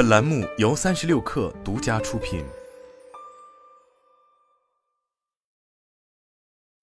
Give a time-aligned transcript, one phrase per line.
[0.00, 2.42] 本栏目由三十六氪独家出品。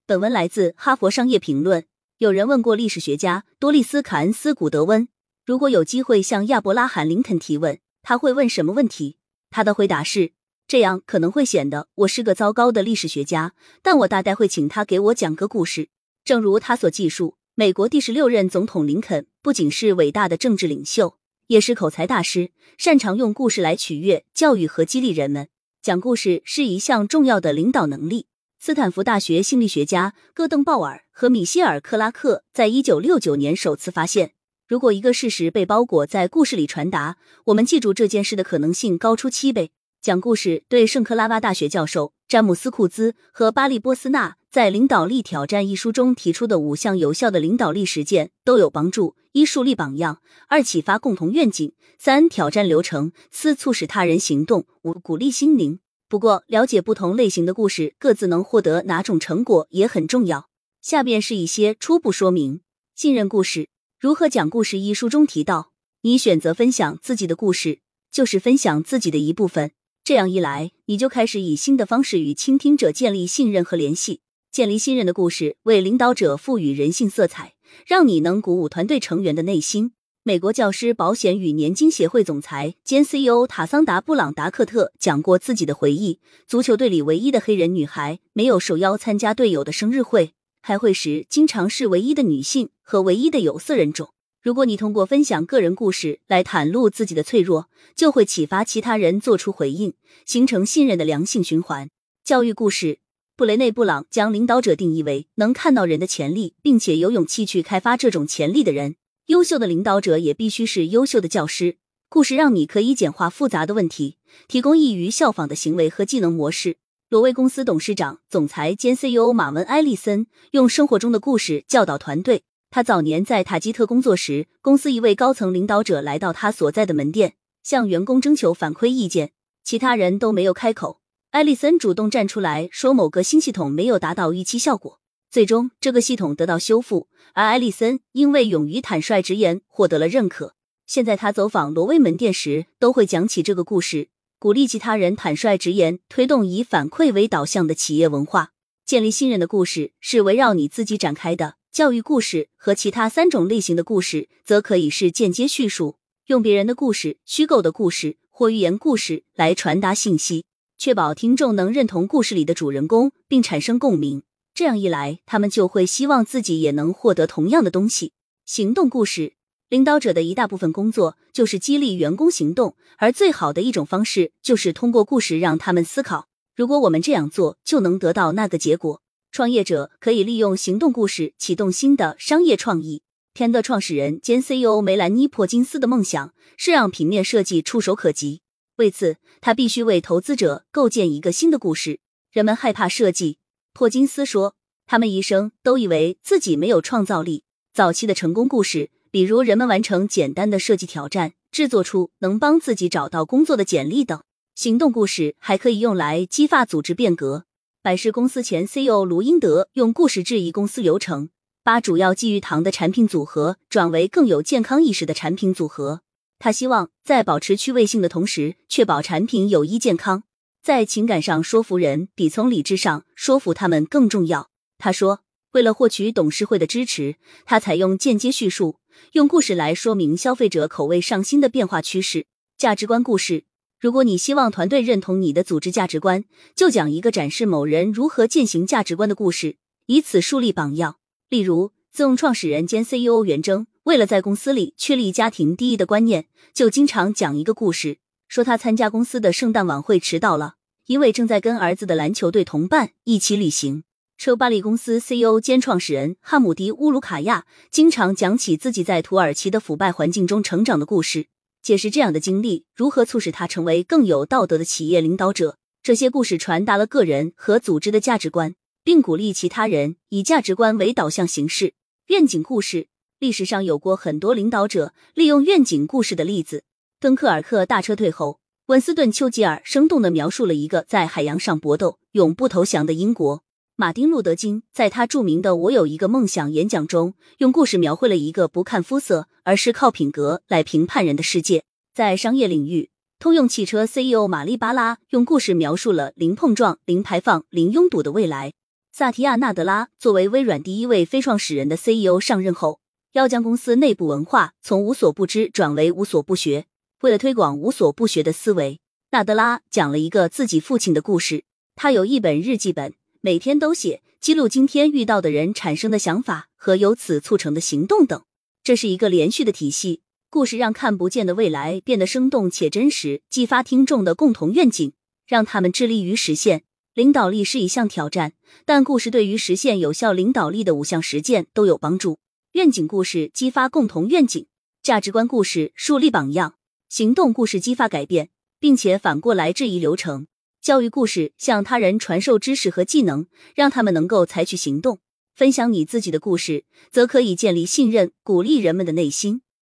[0.05, 1.81] 本文来自《哈佛商业评论》。
[2.19, 5.07] 有人问过历史学家多利斯·卡恩斯·古德温，
[5.47, 9.17] 如果有机会向亚伯拉罕·林肯提问，他会问什么问题？
[9.49, 10.33] 他的回答是：
[10.67, 15.89] 这样可能会显得我是个糟糕的历史学家，但我大概会请他给我讲个故事。
[16.23, 21.16] 正如他所记述，美国第十六任总统林肯不仅是伟大的政治领袖。
[21.47, 25.47] 也是口才大师，擅长用故事来取悦、教育和激励人们。
[25.81, 28.27] 讲故事是一项重要的领导能力。
[28.59, 34.33] 斯坦福大学心理学家戈登·鲍尔和米歇尔·克拉克在一九六九年首次发现，
[34.67, 39.71] 如果一个事实被包裹在故事里传达，我们记住这件事的可能性高出七倍。
[40.01, 44.36] 讲故事对圣克拉拉大学教授詹姆斯·库兹和巴利波斯纳。
[44.49, 55.79] 在《领导力挑战》一书中提出的五项有效的领导力实践都有帮助：一、树立榜样；二、启发共同愿景；三、挑战流程；四、促使他人行动；五、鼓励心灵。
[56.07, 60.47] 不过，了解不同类型的故事各自能获得哪种成果也很重要。
[60.81, 62.61] 下边是一些初步说明：
[62.95, 63.67] 信任故事
[63.99, 64.79] 如何讲故事？
[64.79, 65.73] 一书中提到，
[66.03, 69.71] 你选择分享自己的故事，就是分享自己的一部分。
[70.05, 74.21] 这样一来，你就开始以新的方式与倾听者建立信任和联系。
[74.57, 77.53] 建立信任的故事为领导者赋予人性色彩，
[77.85, 79.91] 让你能鼓舞团队成员的内心。
[80.23, 94.09] 美国教师保险与年金协会总裁兼 CEO 塔桑达·布朗达克特讲过自己的回忆：足球队里唯一的黑人女孩，没有受邀参加队友的生日会，开会时经常是唯一的女性和唯一的有色人种。
[94.41, 99.93] 如果你通过分享个人故事来袒露自己的脆弱，就会启发其他人做出回应，
[100.25, 101.91] 形成信任的良性循环。
[102.23, 102.97] 教育故事。
[103.37, 108.95] 布雷内·布朗将领导者定义为能看到人的潜力，并且有勇气去开发这种潜力的人。
[109.27, 111.77] 优秀的领导者也必须是优秀的教师。
[112.09, 116.77] 故事让你可以简化复杂的问题，提供易于效仿的行为和技能模式。
[117.09, 122.41] 罗威公司董事长、总裁兼 CEO 马文·埃利森用生活中的故事教导团队。
[122.71, 131.01] 他早年在塔基特工作时，公司一位高层领导者来到他所在的门店，向员工征求反馈意见，其他人都没有开口。
[131.37, 134.99] 艾利森主动站出来说，某个新系统没有达到预期效果，
[135.29, 140.55] 最终这个系统得到修复，而艾利森因为勇于坦率直言获得了认可。
[140.87, 144.09] 现在他走访挪威门店时，都会讲起这个故事，
[144.39, 148.53] 鼓励其他人坦率直言，推动以反馈为导向的企业文化。
[148.83, 160.43] 建立信任的故事是围绕你自己展开的，教育故事和其他三种类型的故事，则可以是间接叙述，用别人的故事、虚构的故事或寓言故事来传达信息。
[160.79, 164.21] 确保听众能认同故事里的主人公，并产生共鸣。
[164.53, 168.13] 这样一来，他们就会希望自己也能获得同样的东西。
[168.45, 169.33] 行动故事，
[169.69, 176.27] 领导者的一大部分工作就是激励员工行动，而最好的一种方式就是通过故事让他们思考。
[176.55, 179.01] 如果我们这样做，就能得到那个结果。
[179.31, 183.01] 创业者可以利用行动故事启动新的商业创意。
[183.33, 188.41] 天的创始人兼 CEO 梅兰妮·珀金斯的梦想是让平面设计触手可及。
[188.77, 191.99] 为此，他必须为投资者构建一个新的故事。
[192.31, 193.39] 人们害怕设计，
[193.73, 194.55] 霍金斯说，
[194.85, 197.43] 他们一生都以为自己没有创造力。
[197.73, 204.21] 早期的成功故事，比如人们完成简单的设计挑战，制作出能帮自己找到工作的简历等。
[204.53, 207.45] 行动故事还可以用来激发组织变革。
[207.81, 211.29] 百事公司前 CEO 卢英德用故事质疑公司流程，
[211.63, 216.01] 把主要基于糖的产品组合转为更有健康意识的产品组合。
[216.39, 220.23] 他希望在保持趣味性的同时，确保产品有益健康。
[220.61, 224.49] 在情感上说服人，比从理智上说服他们更重要。
[224.77, 225.21] 他说，
[225.53, 227.15] 为了获取董事会的支持，
[227.45, 228.79] 他采用间接叙述，
[229.13, 232.27] 用故事来说明消费者口味上新的变化趋势。
[232.57, 233.45] 价值观故事：
[233.79, 240.97] 如果你希望团队认同你的组织价值观，就讲一个展示某人如何践行价值观的故事，以此树立榜样。
[241.29, 243.67] 例如，自用创始人兼 CEO 袁征。
[243.87, 250.55] 为了在公司里确立家庭第一的观念，就经常讲一个故事，说他参加公司的圣诞晚会迟到了，
[250.87, 253.85] 因为正在跟儿子的篮球队同伴一起旅行。
[254.17, 261.27] 车巴利公司 CEO 兼创始人哈姆迪乌鲁卡亚经常讲起自己在土耳其的腐败环境中成长的故事，
[261.61, 265.57] 解释这样的经历如何促使他成为更有道德的企业领导者。
[265.81, 271.73] 这些故事传达了个人和组织的价值观，并鼓励其他人以价值观为导向行事。
[272.07, 272.89] 愿景故事。
[273.19, 276.63] 历史上有过很多领导者利用愿景故事的例子。
[276.99, 283.43] 敦刻尔克大撤退后，温斯顿·丘吉尔生动的描述了一个在海洋上搏斗、永不投降的英国。
[283.75, 291.63] 马丁·路德·金在他著名的《我有一个梦想》演讲中，用故事描绘了一个不看肤色，而是靠品格来评判人的世界。
[291.95, 298.53] 在商业领域，通用汽车 CEO 玛丽巴拉用故事描述了零碰撞、零排放、零拥堵的未来。
[298.91, 302.79] 萨提亚·纳德拉作为微软第一位非创始人的 CEO 上任后，
[303.17, 306.67] 要将公司内部文化从无所不知转为无所不学。
[307.01, 308.79] 为了推广无所不学的思维，
[309.09, 311.43] 纳德拉讲了一个自己父亲的故事。
[311.75, 318.21] 他有一本日记本，每天都写记录今天遇到的人产生的想法和由此促成的行动等。
[318.63, 324.93] 这是一个连续的体系，故事让看不见的未来变得生动且真实，激发听众的共同愿景，
[325.25, 326.65] 让他们致力于实现。
[326.93, 328.33] 领导力是一项挑战，
[328.63, 332.19] 但故事对于实现有效领导力的五项实践都有帮助。
[332.57, 334.47] 愿景故事激发共同愿景，
[334.81, 336.55] 价值观故事树立榜样，
[336.89, 340.25] 行动故事激发改变，并且反过来质疑流程。
[340.59, 344.97] 教育故事向他人传授知识和技能，让他们能够采取行动。
[345.35, 349.43] 分享你自己的故事，则可以建立信任，鼓励人们的内心。